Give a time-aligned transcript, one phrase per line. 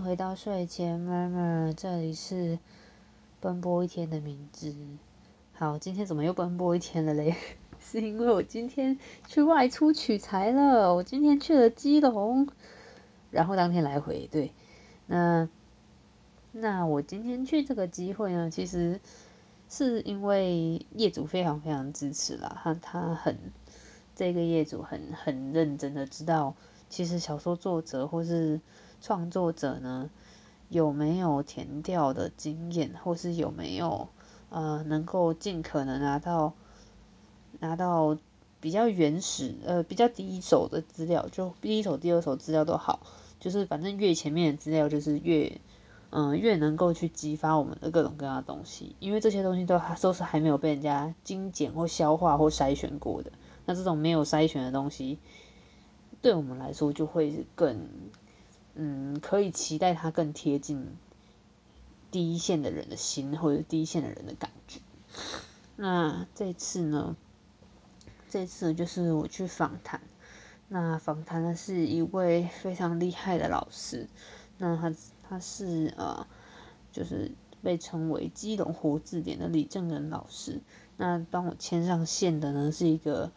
[0.00, 2.58] 回到睡前 murmur，这里是
[3.38, 4.74] 奔波一天的名字。
[5.52, 7.36] 好，今天怎么又奔波一天了嘞？
[7.78, 10.94] 是因为我今天去外出取材了。
[10.94, 12.48] 我今天去了基隆，
[13.30, 14.26] 然后当天来回。
[14.32, 14.52] 对，
[15.06, 15.48] 那
[16.52, 19.00] 那我今天去这个机会呢，其实
[19.68, 22.58] 是因为业主非常非常支持啦。
[22.64, 23.36] 他他很
[24.14, 26.54] 这个业主很很认真的知道，
[26.88, 28.60] 其实小说作者或是
[29.00, 30.10] 创作者呢，
[30.68, 34.08] 有没有填调的经验，或是有没有
[34.50, 36.52] 呃能够尽可能拿到
[37.60, 38.18] 拿到
[38.60, 43.00] 比较原始呃比较第一手的资料，就第一手、第二手资料都好，
[43.40, 45.60] 就是反正越前面的资料就是越
[46.10, 53.32] 嗯越能够去激发我们的各种各样的东西，因为这些东西都都是还没有被人家精简或消化或筛选过的，
[53.64, 55.18] 那这种没有筛选的东西，
[56.20, 57.88] 对我们来说就会更。
[58.82, 60.96] 嗯，可以期待它更贴近
[62.10, 64.80] 第一线的人的心，或者第一线的人的感觉。
[65.76, 67.14] 那这次呢？
[68.30, 70.00] 这次就是我去访谈，
[70.68, 74.08] 那访谈的是一位非常厉害的老师。
[74.56, 74.94] 那他
[75.28, 76.26] 他是呃，
[76.90, 80.62] 就是被称为基隆活字典的李正仁老师。
[80.96, 83.30] 那帮我牵上线的呢，是一个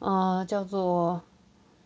[0.00, 1.22] 呃，叫做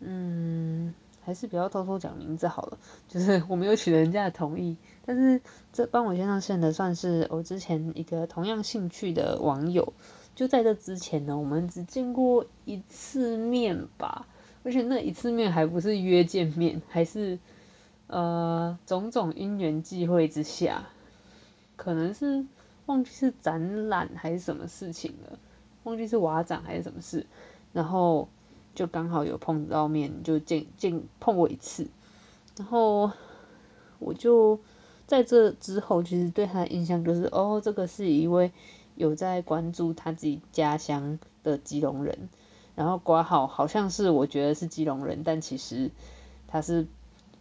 [0.00, 0.95] 嗯。
[1.25, 2.78] 还是不要偷偷讲名字好了，
[3.09, 5.41] 就是 我没有取得人家的同意，但是
[5.73, 9.93] 这帮我牵上线的算是我之前一个同样兴趣的网友，
[10.34, 14.27] 就在这之前呢，我们只见过一次面吧，
[14.65, 17.39] 而且那一次面还不是约见面，还是
[18.09, 20.89] 呃种种因缘际会之下，
[21.77, 22.45] 可能是
[22.87, 25.39] 忘记是展览还是什么事情了，
[25.84, 27.27] 忘记是瓦展还是什么事，
[27.73, 28.28] 然后。
[28.75, 31.89] 就刚好有碰到面，就见见碰过一次，
[32.56, 33.12] 然后
[33.98, 34.61] 我就
[35.06, 38.50] 在这之后，其实对他的印象就是，哦，这个是一位
[38.95, 42.31] 有在关注他自己家乡的基隆人，
[42.75, 45.91] 然后挂号好像是我觉得是基隆人，但其实
[46.49, 46.87] 他是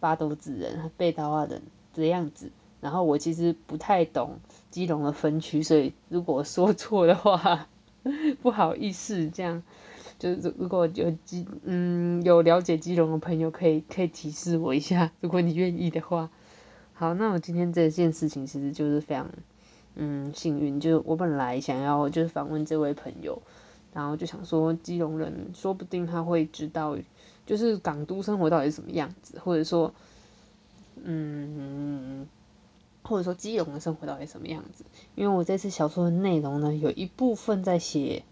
[0.00, 1.62] 巴斗子人，贝刀啊人
[1.94, 2.50] 的样子，
[2.80, 7.68] 然后我其实不太懂基隆的分区，所以如果说错的话，
[8.42, 9.62] 不好意思，这样。
[10.22, 16.30] 就是如果有基嗯有了解基隆的朋友，可以可以提示我一下， 如果你愿意的话。
[16.92, 19.28] 好，那我今天这件事情其实就是非常
[19.96, 23.42] 嗯幸运，就是我本来想要就是访问这位朋友，
[23.92, 26.96] 然后就想说基隆人说不定他会知道，
[27.44, 29.92] 就是港都生活到底是什么样子，或者说
[31.02, 32.28] 嗯
[33.02, 34.84] 或者说基隆的生活到底什么样子，
[35.16, 38.22] 因为我这次小说的内容呢，有一部分在写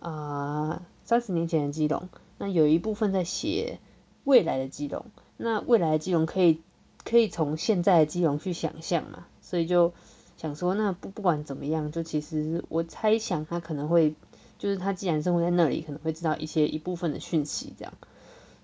[0.00, 0.82] 啊。
[1.04, 3.78] 三十年前的基隆，那有一部分在写
[4.24, 5.04] 未来的基隆，
[5.36, 6.60] 那未来的基隆可以
[7.04, 9.92] 可以从现在的基隆去想象嘛，所以就
[10.38, 14.14] 想说，那不不管怎么样，就其实我猜想他可能会，
[14.58, 17.92] 就是他既然生活在那里，可能会知道一些一部分的讯息这样。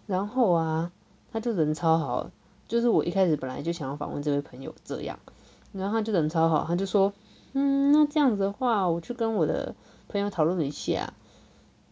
[0.06, 0.92] 然后啊，
[1.30, 2.30] 他就人超好，
[2.68, 5.18] 就是我一开始本来就想要访问这位朋友这样，
[5.72, 7.12] 然后他就人超好，他就说，
[7.52, 9.74] 嗯，那这样子的话，我去跟我的
[10.08, 11.12] 朋友讨论一下。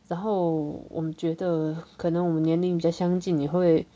[0.09, 3.87] 然后我们觉得可能我们年龄比较相近，你会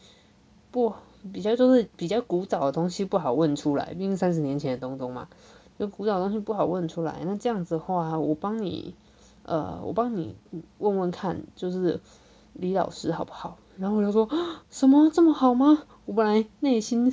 [0.71, 0.93] 不
[1.33, 5.29] 比较就是比较古早的东西不好问出来，毕竟三十年前的东东嘛，
[5.79, 7.23] 就古早东西不好问出来。
[7.25, 8.95] 那这样子的话，我帮你
[9.45, 10.37] 呃，我帮你
[10.79, 12.01] 问问看，就是
[12.53, 13.57] 李老师好不好？
[13.79, 14.29] 然后我就说
[14.69, 15.83] 什么这么好吗？
[16.05, 17.13] 我本来内心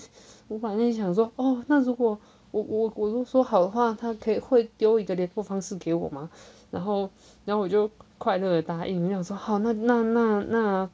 [0.49, 2.19] 我本来内心想说，哦，那如果
[2.51, 6.29] 我我我都说好的话，他可以会丢一个联络方式给我吗？
[6.71, 7.09] 然后
[7.45, 7.89] 然后我就。
[8.19, 10.89] 快乐的答应，我想说好，那那那那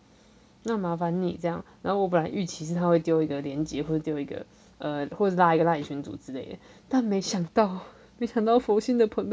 [0.61, 1.65] 那麻烦你这样。
[1.81, 4.45] 然后我本来预期是他会丢一个链接，或者丢一个
[4.77, 6.57] 呃，或者拉一个拉群组之类的，
[6.87, 7.79] 但没想到，
[8.19, 9.27] 没想到佛心的朋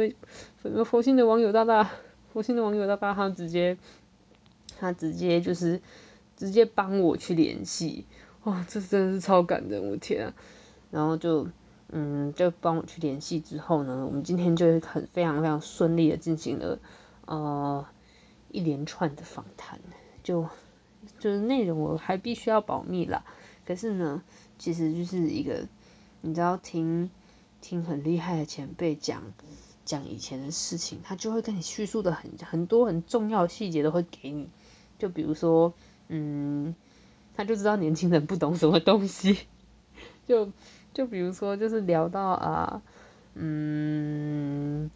[0.62, 1.90] 友，佛心的网友大大，
[2.32, 3.76] 佛心的网友大大，他直接
[4.78, 5.82] 他直接就是
[6.34, 8.06] 直接帮我去联系，
[8.44, 10.34] 哇，这真的是超感人，我天啊！
[10.90, 11.46] 然后就
[11.94, 16.78] 嗯，就帮我去联系之后呢，我们今天就很非常非常顺利的进行了。
[17.26, 17.86] 呃，
[18.50, 19.78] 一连串的访谈，
[20.22, 20.48] 就
[21.18, 23.24] 就是内容我还必须要保密啦。
[23.66, 24.22] 可是呢，
[24.58, 25.68] 其实就是一个，
[26.22, 27.10] 你知道，听
[27.60, 29.22] 听很厉害的前辈讲
[29.84, 34.48] 讲以前的事情，他就会跟你叙述的很很多很重要的细节都会给你。
[34.98, 35.74] 就比如说，
[36.08, 36.74] 嗯，
[37.36, 39.38] 他就知道年轻人不懂什么东西。
[40.26, 40.50] 就
[40.92, 42.82] 就比如说，就是聊到啊，
[43.34, 44.90] 嗯。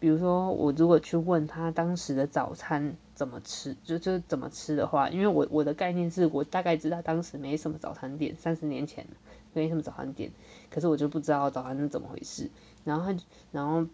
[0.00, 9.08] 比如说，我如果去问他当时的早餐怎么吃，就就怎么吃的话，因为我我的概念是我大概知道当时没什么早餐店，三十年前
[9.54, 10.30] 没什么早餐店，
[10.70, 12.48] 可是我就不知道早餐是怎么回事。
[12.84, 13.18] 然后他
[13.50, 13.88] 然后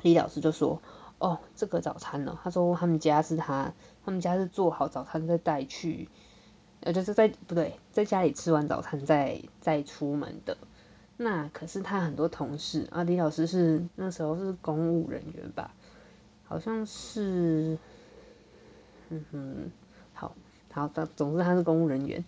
[0.00, 0.80] 李老师就说，
[1.18, 3.74] 哦，这个早餐呢，他说他们家是他
[4.06, 6.08] 他们家是做好早餐再带去，
[6.80, 10.56] 呃就是在不对，在家里吃完早餐再再出门的。
[11.16, 15.74] 那可是他很多同事啊，李老师是那时候是公务人员吧，
[16.44, 17.78] 好像是，
[19.08, 19.70] 嗯哼，
[20.12, 20.36] 好，
[20.70, 22.24] 好，总总之他是公务人员。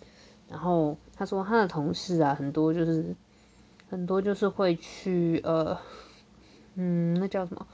[0.49, 3.15] 然后他说他的同事啊，很多就是
[3.91, 5.79] 很多就是会去呃，
[6.73, 7.67] 嗯，那叫什么？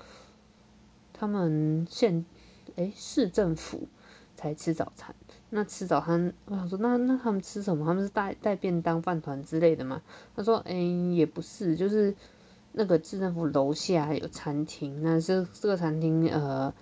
[1.14, 2.26] 他们县
[2.76, 3.88] 诶市政府
[4.36, 5.16] 才吃早餐。
[5.56, 7.86] 那吃早餐，我想说，那那他们吃什么？
[7.86, 10.02] 他们是带带便当、饭团之类的吗？
[10.36, 12.14] 他说，哎，也不是，就是
[12.74, 16.74] 那个市政府楼下有餐厅，那这这个餐厅，呃，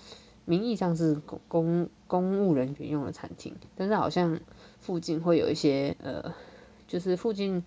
[0.45, 4.39] 名义上是公公公务人员用的餐厅，但是好像
[4.79, 6.33] 附近会有一些，呃，
[6.87, 7.63] 就是附近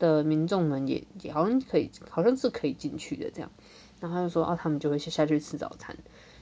[0.00, 3.52] 的民众们也也好像可以，好像是可以进去的这样。
[4.00, 5.96] 然后他就说，啊，他们就会下去吃早餐。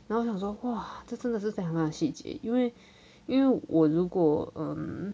[0.08, 2.72] 然后我想说，哇，这真的是非常非常细节，因为。
[3.26, 5.12] 因为我如果嗯，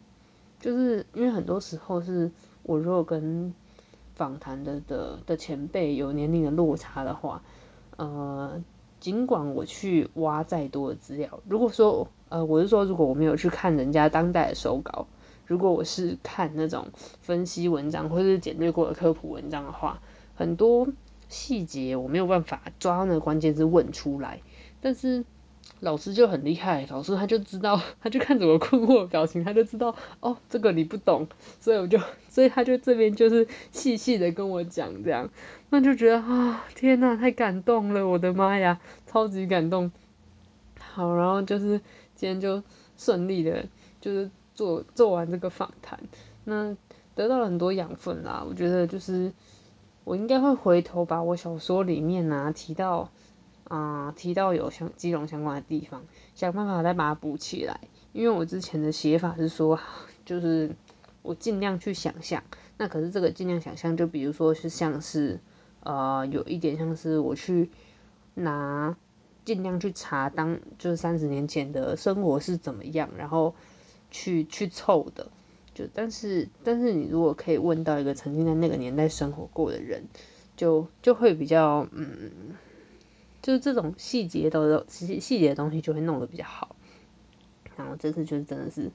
[0.60, 2.30] 就是因为很多时候是
[2.62, 3.54] 我如果跟
[4.14, 7.42] 访谈的的的前辈有年龄的落差的话，
[7.96, 8.62] 呃，
[9.00, 15.06] 尽管我去挖再多的资料，如果说呃我是说如果我没有去看人家当代的手稿，
[15.46, 16.88] 如果我是看那种
[17.20, 20.00] 分析文章或是简略过的科普文章的话，
[20.34, 20.86] 很多
[21.30, 24.42] 细节我没有办法抓那个关键字问出来，
[24.82, 25.24] 但是。
[25.80, 31.26] 老师就很厉害，老师他就知道， 他就看着我困惑的表情，他就知道哦，这个你不懂，
[31.60, 31.98] 所以我就，
[32.30, 35.28] 所以他就这边就是细细的跟我讲这样，
[35.70, 39.90] 那就觉得啊，天呐，太感动了，我的妈呀，超级感动。
[40.78, 41.80] 好，然后就是
[42.14, 42.62] 今天就
[42.96, 43.66] 顺利的，
[44.00, 45.98] 就是做做完这个访谈，
[46.44, 46.76] 那
[47.14, 49.32] 得到了很多养分啦，我觉得就是
[50.04, 53.10] 我应该会回头把我小说里面啊提到。
[53.72, 56.04] 啊，提到有相基隆相关的地方，
[56.34, 57.80] 想办法再把它补起来。
[58.12, 59.80] 因为我之前的写法是说，
[60.26, 60.76] 就是
[61.22, 62.42] 我尽量去想象。
[62.76, 65.40] 那可是这个尽量想象，就比如说是像是，
[65.84, 67.70] 呃，有一点像是我去
[68.34, 68.94] 拿，
[69.46, 73.54] 尽量去查当就是三十年前的生活是怎么样，然后
[74.10, 75.28] 去去凑的。
[75.72, 80.08] 就但是但是你如果可以问到一个曾经在那个年代生活过的人，
[80.58, 82.30] 就就会比较嗯。
[83.42, 86.76] 就是这种细节的细细节的东西就会弄得比较好，
[87.76, 88.92] 然后这次就是真的是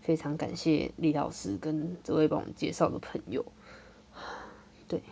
[0.00, 3.44] 非常感谢李老师跟这位帮我们介绍的朋友，
[4.88, 5.02] 对，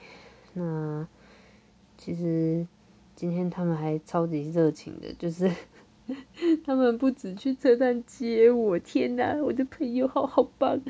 [0.54, 1.06] 那
[1.98, 2.66] 其实
[3.14, 5.52] 今天他们还超级热情的，就是
[6.64, 10.80] 他们不止去车站接我，天哪，我的朋友好好棒，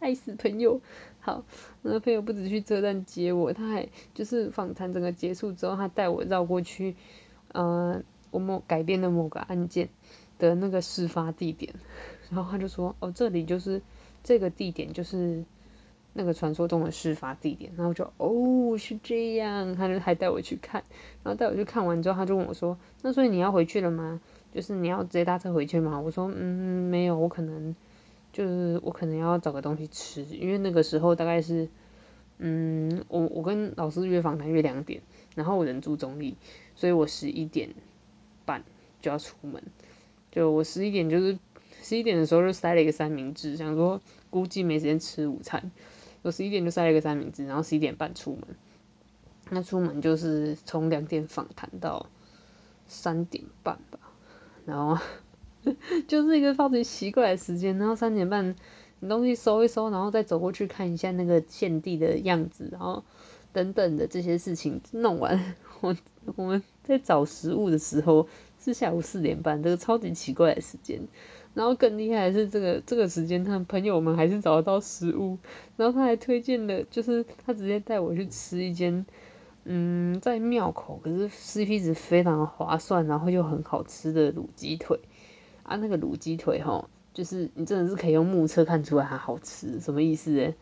[0.00, 0.80] 爱死朋友。
[1.22, 1.44] 好，
[1.82, 6.96] 那个朋友不止去车站接我，他还就是访谈整个结束之后，他带我绕过去，
[7.52, 9.90] 呃，我们改编的某个案件
[10.38, 11.74] 的那个事发地点，
[12.30, 13.82] 然后他就说，哦，这里就是
[14.24, 15.44] 这个地点，就是
[16.14, 20.84] 那个传说中的事发地点，然后就，哦，是这样，他就还带我去看，
[21.22, 24.22] 然后带我去看完之后，他就问我说，那所以你要回去了吗？
[24.54, 26.00] 就是你要直接搭车回去吗？
[26.00, 27.76] 我说，嗯，没有，我可能。
[28.32, 31.68] 就是我可能要找个东西吃，因为那个时候大概是，
[32.38, 35.02] 嗯，我我跟老师约访谈约两点，
[35.34, 36.36] 然后我人住中立，
[36.76, 37.74] 所以我十一点
[38.44, 38.62] 半
[39.02, 39.62] 就要出门，
[40.30, 41.38] 就我十一点就是
[41.82, 45.72] 十一点的时候就塞了一个三明治，想说估计没时间吃午餐，
[46.22, 48.42] 我十一点就塞了一个三明治，然后十一点半出门，
[49.50, 52.06] 那出门就是从两点访谈到
[52.86, 53.98] 三点半吧，
[54.64, 55.02] 然后。
[56.08, 58.54] 就是一个超级奇怪的时间，然后三点半
[59.00, 63.04] 你东西收一收，然后再走过去看一下那个献地的样子，然后
[63.52, 65.96] 等等的这些事情弄完，我
[66.36, 68.28] 我们在找食物的时候
[68.62, 71.00] 是下午四点半，这个超级奇怪的时间。
[71.52, 75.36] 然后更厉害的是这个这个时间，他朋友们还是找得到食物，
[75.76, 79.04] 然后他还推荐了，就是他直接带我去吃一间，
[79.64, 85.00] 嗯，在庙口，可是 CP 值非常划算，然后又很好吃的卤鸡腿。
[85.70, 90.56] 啊，那个卤鸡腿吼，就是你真的是可以用目测看出来它好吃，什么意思诶？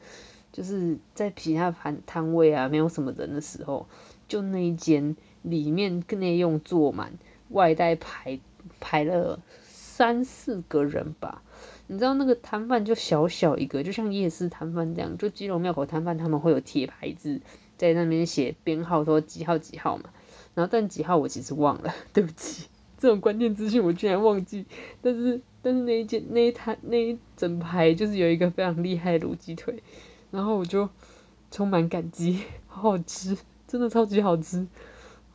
[0.52, 3.86] 就是在其他摊摊位啊，没有什么人的时候，
[4.28, 7.14] 就那一间里面内用坐满，
[7.48, 8.38] 外带排
[8.80, 11.42] 排了三四个人吧。
[11.86, 17.40] 你知道那个摊贩就小小一个，就像夜市摊贩这样，就基隆庙口摊贩他们会有铁牌子
[17.78, 20.10] 在那边写编号，说几号几号嘛。
[20.54, 22.66] 然后但几号我其实忘了，对不起。
[22.98, 24.66] 这种关键资讯我居然忘记，
[25.00, 29.82] 但是但是那一件那一摊那一整排就是有一个非常厉害的卤鸡腿，
[30.32, 30.88] 然后我就
[31.50, 33.38] 充满感激，好好吃，
[33.68, 34.66] 真的超级好吃，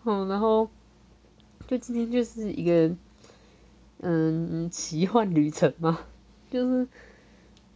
[0.03, 0.70] 嗯，然后
[1.67, 2.96] 就今天就是一个
[4.00, 6.00] 嗯奇幻旅程嘛，
[6.51, 6.88] 就是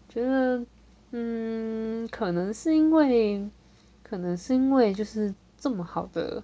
[0.10, 0.65] 觉得
[1.12, 3.50] 嗯可能是因为
[4.03, 6.44] 可能是因为就是这么好的。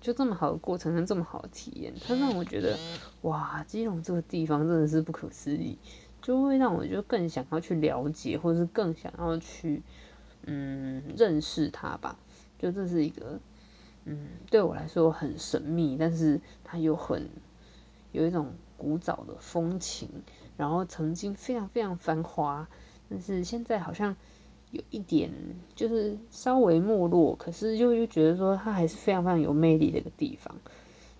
[0.00, 2.78] 就这么好的过程跟这么好的体验，它让我觉得，
[3.22, 5.76] 哇，基隆这个地方真的是不可思议，
[6.22, 9.82] 就会让我就更想要去了解，或者是更想要去，
[10.44, 12.16] 嗯，认识它吧。
[12.58, 13.40] 就这是一个，
[14.04, 17.28] 嗯，对我来说很神秘，但是它又很
[18.12, 20.08] 有一种古早的风情，
[20.56, 22.68] 然后曾经非常非常繁华，
[23.10, 24.16] 但是现在好像。
[24.70, 25.30] 有一点
[25.74, 30.56] 就是稍微没落，可是又又觉得说它还是非常非常有魅力的一个地方，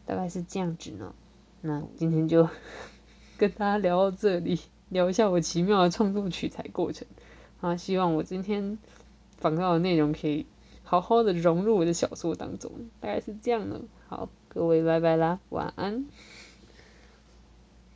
[0.05, 1.15] 大概是这样子呢。
[1.61, 2.49] 那今天就
[3.39, 7.07] 跟大家聊到这里，聊一下我奇妙的创作取材过程。
[7.61, 8.79] 啊，希望我今天
[9.39, 10.47] 访到的内容可以
[10.85, 13.81] 好好的融入我的小说当中，大概是这样呢。
[14.09, 16.07] 好，各位拜拜啦，晚安。